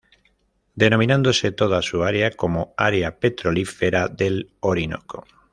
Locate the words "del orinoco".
4.07-5.25